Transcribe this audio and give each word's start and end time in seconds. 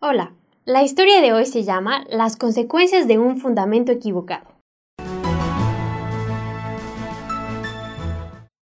Hola, 0.00 0.32
la 0.64 0.84
historia 0.84 1.20
de 1.20 1.32
hoy 1.32 1.44
se 1.44 1.64
llama 1.64 2.04
Las 2.08 2.36
consecuencias 2.36 3.08
de 3.08 3.18
un 3.18 3.38
fundamento 3.38 3.90
equivocado. 3.90 4.46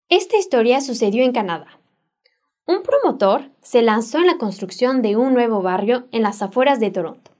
Esta 0.08 0.36
historia 0.36 0.80
sucedió 0.80 1.22
en 1.22 1.30
Canadá. 1.30 1.78
Un 2.66 2.82
promotor 2.82 3.48
se 3.62 3.80
lanzó 3.82 4.18
en 4.18 4.26
la 4.26 4.38
construcción 4.38 5.02
de 5.02 5.16
un 5.16 5.32
nuevo 5.32 5.62
barrio 5.62 6.08
en 6.10 6.22
las 6.22 6.42
afueras 6.42 6.80
de 6.80 6.90
Toronto. 6.90 7.30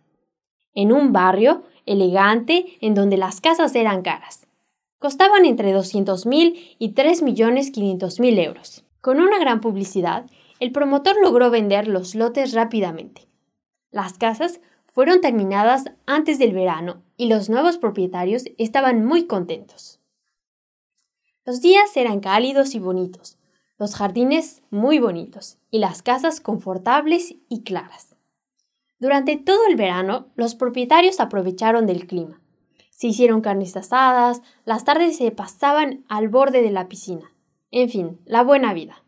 En 0.73 0.93
un 0.93 1.13
barrio 1.13 1.65
elegante 1.85 2.79
en 2.81 2.95
donde 2.95 3.17
las 3.17 3.41
casas 3.41 3.75
eran 3.75 4.03
caras. 4.03 4.47
Costaban 5.01 5.45
entre 5.45 5.75
200.000 5.75 6.77
y 6.79 6.95
3.500.000 6.95 8.39
euros. 8.39 8.85
Con 9.01 9.19
una 9.19 9.41
gran 9.41 9.61
publicidad, 9.61 10.27
el 10.61 10.71
promotor 10.71 11.17
logró 11.21 11.51
vender 11.51 11.89
los 11.89 12.15
lotes 12.15 12.53
rápidamente. 12.53 13.30
Las 13.91 14.19
casas 14.19 14.61
fueron 14.93 15.21
terminadas 15.21 15.85
antes 16.07 16.39
del 16.39 16.53
verano 16.53 17.03
y 17.17 17.27
los 17.29 17.49
nuevos 17.49 17.79
propietarios 17.79 18.45
estaban 18.59 19.05
muy 19.05 19.27
contentos. 19.27 20.01
Los 21.45 21.61
días 21.61 21.97
eran 21.97 22.21
cálidos 22.21 22.75
y 22.75 22.79
bonitos, 22.79 23.39
los 23.79 23.95
jardines 23.95 24.63
muy 24.71 24.99
bonitos 24.99 25.59
y 25.71 25.79
las 25.79 26.03
casas 26.03 26.41
confortables 26.41 27.35
y 27.49 27.63
claras. 27.63 28.15
Durante 28.99 29.37
todo 29.37 29.67
el 29.67 29.77
verano, 29.77 30.29
los 30.35 30.55
propietarios 30.55 31.19
aprovecharon 31.19 31.87
del 31.87 32.07
clima. 32.07 32.41
Se 32.91 33.07
hicieron 33.07 33.41
carnes 33.41 33.75
asadas, 33.77 34.43
las 34.67 34.85
tardes 34.85 35.17
se 35.17 35.31
pasaban 35.31 36.05
al 36.09 36.29
borde 36.29 36.61
de 36.61 36.71
la 36.71 36.89
piscina. 36.89 37.33
En 37.71 37.89
fin, 37.89 38.21
la 38.27 38.43
buena 38.43 38.75
vida. 38.75 39.03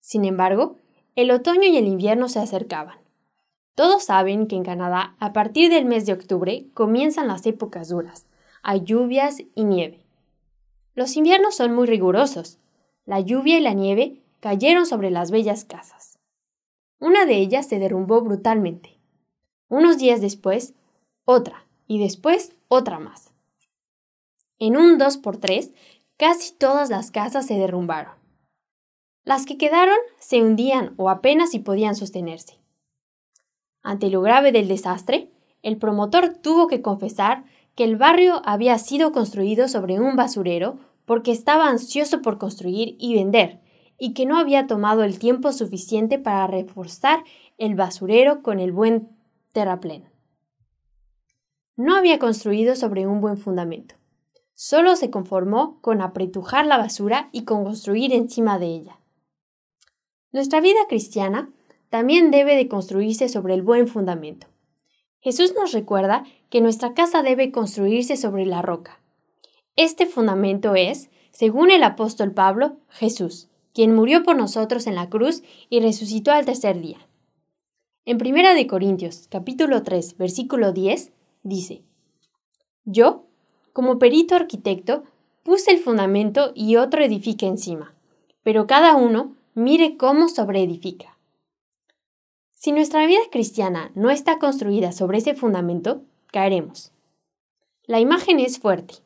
Sin 0.00 0.24
embargo, 0.24 0.78
el 1.14 1.30
otoño 1.30 1.68
y 1.68 1.76
el 1.76 1.86
invierno 1.86 2.28
se 2.28 2.40
acercaban. 2.40 3.01
Todos 3.74 4.04
saben 4.04 4.46
que 4.46 4.56
en 4.56 4.64
Canadá, 4.64 5.16
a 5.18 5.32
partir 5.32 5.70
del 5.70 5.86
mes 5.86 6.04
de 6.04 6.12
octubre, 6.12 6.66
comienzan 6.74 7.28
las 7.28 7.46
épocas 7.46 7.88
duras. 7.88 8.26
Hay 8.62 8.82
lluvias 8.82 9.42
y 9.54 9.64
nieve. 9.64 10.04
Los 10.94 11.16
inviernos 11.16 11.56
son 11.56 11.74
muy 11.74 11.86
rigurosos. 11.86 12.58
La 13.06 13.20
lluvia 13.20 13.58
y 13.58 13.60
la 13.60 13.72
nieve 13.72 14.22
cayeron 14.40 14.86
sobre 14.86 15.10
las 15.10 15.30
bellas 15.30 15.64
casas. 15.64 16.18
Una 16.98 17.24
de 17.24 17.36
ellas 17.36 17.66
se 17.66 17.78
derrumbó 17.78 18.20
brutalmente. 18.20 18.98
Unos 19.68 19.98
días 19.98 20.20
después, 20.20 20.74
otra, 21.24 21.66
y 21.86 21.98
después 21.98 22.54
otra 22.68 22.98
más. 22.98 23.32
En 24.58 24.76
un 24.76 24.98
2 24.98 25.16
por 25.18 25.38
3 25.38 25.72
casi 26.16 26.54
todas 26.54 26.90
las 26.90 27.10
casas 27.10 27.46
se 27.46 27.54
derrumbaron. 27.54 28.14
Las 29.24 29.46
que 29.46 29.58
quedaron 29.58 29.96
se 30.18 30.42
hundían 30.42 30.94
o 30.96 31.10
apenas 31.10 31.50
si 31.50 31.58
podían 31.58 31.96
sostenerse. 31.96 32.58
Ante 33.82 34.10
lo 34.10 34.20
grave 34.20 34.52
del 34.52 34.68
desastre, 34.68 35.30
el 35.62 35.76
promotor 35.76 36.34
tuvo 36.36 36.66
que 36.66 36.82
confesar 36.82 37.44
que 37.74 37.84
el 37.84 37.96
barrio 37.96 38.42
había 38.44 38.78
sido 38.78 39.12
construido 39.12 39.68
sobre 39.68 40.00
un 40.00 40.16
basurero 40.16 40.78
porque 41.04 41.32
estaba 41.32 41.68
ansioso 41.68 42.22
por 42.22 42.38
construir 42.38 42.96
y 42.98 43.14
vender, 43.14 43.60
y 43.98 44.14
que 44.14 44.26
no 44.26 44.38
había 44.38 44.66
tomado 44.66 45.04
el 45.04 45.18
tiempo 45.18 45.52
suficiente 45.52 46.18
para 46.18 46.46
reforzar 46.46 47.24
el 47.58 47.74
basurero 47.74 48.42
con 48.42 48.60
el 48.60 48.72
buen 48.72 49.08
terraplén. 49.52 50.10
No 51.76 51.96
había 51.96 52.18
construido 52.18 52.76
sobre 52.76 53.06
un 53.06 53.20
buen 53.20 53.38
fundamento. 53.38 53.94
Solo 54.54 54.96
se 54.96 55.10
conformó 55.10 55.80
con 55.80 56.00
apretujar 56.00 56.66
la 56.66 56.78
basura 56.78 57.28
y 57.32 57.44
con 57.44 57.64
construir 57.64 58.12
encima 58.12 58.58
de 58.58 58.66
ella. 58.66 59.00
Nuestra 60.30 60.60
vida 60.60 60.80
cristiana 60.88 61.50
también 61.92 62.30
debe 62.30 62.56
de 62.56 62.68
construirse 62.68 63.28
sobre 63.28 63.52
el 63.52 63.60
buen 63.60 63.86
fundamento. 63.86 64.46
Jesús 65.20 65.52
nos 65.54 65.72
recuerda 65.72 66.24
que 66.48 66.62
nuestra 66.62 66.94
casa 66.94 67.22
debe 67.22 67.52
construirse 67.52 68.16
sobre 68.16 68.46
la 68.46 68.62
roca. 68.62 69.02
Este 69.76 70.06
fundamento 70.06 70.74
es, 70.74 71.10
según 71.32 71.70
el 71.70 71.82
apóstol 71.82 72.32
Pablo, 72.32 72.78
Jesús, 72.88 73.50
quien 73.74 73.94
murió 73.94 74.22
por 74.22 74.36
nosotros 74.36 74.86
en 74.86 74.94
la 74.94 75.10
cruz 75.10 75.42
y 75.68 75.80
resucitó 75.80 76.32
al 76.32 76.46
tercer 76.46 76.80
día. 76.80 76.96
En 78.06 78.16
1 78.16 78.54
de 78.54 78.66
Corintios, 78.66 79.28
capítulo 79.28 79.82
3, 79.82 80.16
versículo 80.16 80.72
10, 80.72 81.12
dice: 81.42 81.82
Yo, 82.86 83.26
como 83.74 83.98
perito 83.98 84.34
arquitecto, 84.34 85.04
puse 85.42 85.72
el 85.72 85.78
fundamento 85.78 86.52
y 86.54 86.76
otro 86.76 87.04
edifica 87.04 87.44
encima, 87.44 87.94
pero 88.42 88.66
cada 88.66 88.96
uno 88.96 89.36
mire 89.52 89.98
cómo 89.98 90.30
sobreedifica. 90.30 91.11
Si 92.64 92.70
nuestra 92.70 93.04
vida 93.06 93.18
cristiana 93.32 93.90
no 93.96 94.10
está 94.10 94.38
construida 94.38 94.92
sobre 94.92 95.18
ese 95.18 95.34
fundamento, 95.34 96.02
caeremos. 96.28 96.92
La 97.86 97.98
imagen 97.98 98.38
es 98.38 98.60
fuerte. 98.60 98.98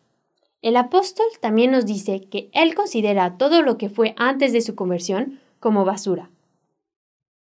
El 0.61 0.77
apóstol 0.77 1.25
también 1.41 1.71
nos 1.71 1.87
dice 1.87 2.21
que 2.21 2.51
él 2.53 2.75
considera 2.75 3.39
todo 3.39 3.63
lo 3.63 3.79
que 3.79 3.89
fue 3.89 4.15
antes 4.19 4.53
de 4.53 4.61
su 4.61 4.75
conversión 4.75 5.41
como 5.59 5.87
basura. 5.87 6.29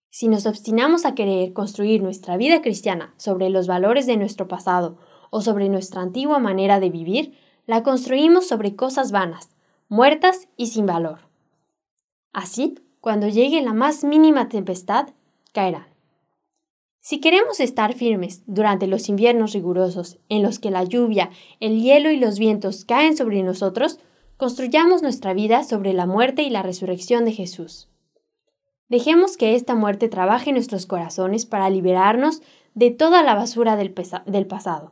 Si 0.10 0.30
nos 0.30 0.46
obstinamos 0.46 1.04
a 1.04 1.14
querer 1.14 1.52
construir 1.52 2.02
nuestra 2.02 2.38
vida 2.38 2.62
cristiana 2.62 3.14
sobre 3.18 3.50
los 3.50 3.68
valores 3.68 4.08
de 4.08 4.16
nuestro 4.16 4.48
pasado 4.48 4.98
o 5.30 5.42
sobre 5.42 5.68
nuestra 5.68 6.00
antigua 6.00 6.40
manera 6.40 6.80
de 6.80 6.90
vivir, 6.90 7.38
la 7.66 7.84
construimos 7.84 8.48
sobre 8.48 8.78
cosas 8.78 9.12
vanas, 9.12 9.50
muertas 9.90 10.48
y 10.56 10.68
sin 10.68 10.86
valor. 10.86 11.28
Así, 12.32 12.76
cuando 13.02 13.28
llegue 13.28 13.62
la 13.62 13.74
más 13.74 14.06
mínima 14.06 14.48
tempestad, 14.48 15.10
caerán. 15.52 15.87
Si 17.08 17.22
queremos 17.22 17.62
estar 17.62 17.94
firmes 17.94 18.44
durante 18.48 18.86
los 18.86 19.08
inviernos 19.08 19.54
rigurosos 19.54 20.20
en 20.28 20.44
los 20.44 20.60
que 20.60 20.72
la 20.72 20.84
lluvia, 20.84 21.30
el 21.62 21.82
hielo 21.82 22.12
y 22.12 22.18
los 22.18 22.38
vientos 22.38 22.84
caen 22.84 23.16
sobre 23.16 23.44
nosotros, 23.44 24.02
construyamos 24.36 25.04
nuestra 25.04 25.34
vida 25.34 25.64
sobre 25.64 25.94
la 25.94 26.06
muerte 26.06 26.44
y 26.44 26.50
la 26.50 26.64
resurrección 26.64 27.24
de 27.24 27.32
Jesús. 27.32 27.88
Dejemos 28.90 29.38
que 29.38 29.56
esta 29.56 29.74
muerte 29.74 30.10
trabaje 30.10 30.50
en 30.50 30.56
nuestros 30.56 30.86
corazones 30.86 31.46
para 31.46 31.70
liberarnos 31.70 32.42
de 32.74 32.92
toda 32.92 33.24
la 33.24 33.36
basura 33.36 33.78
del, 33.78 33.94
pasado. 34.46 34.92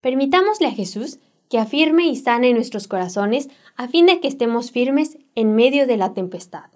Permitámosle 0.00 0.68
a 0.68 0.72
Jesús 0.72 1.18
que 1.50 1.58
afirme 1.58 2.06
y 2.06 2.16
sane 2.16 2.54
nuestros 2.54 2.88
corazones 2.88 3.50
a 3.76 3.88
fin 3.88 4.06
de 4.06 4.20
que 4.20 4.28
estemos 4.28 4.70
firmes 4.70 5.18
en 5.34 5.54
medio 5.54 5.86
de 5.86 5.98
la 5.98 6.14
tempestad. 6.14 6.70